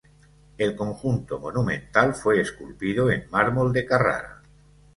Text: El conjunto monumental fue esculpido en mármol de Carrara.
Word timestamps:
El 0.57 0.75
conjunto 0.75 1.37
monumental 1.39 2.15
fue 2.15 2.41
esculpido 2.41 3.11
en 3.11 3.29
mármol 3.29 3.71
de 3.71 3.85
Carrara. 3.85 4.41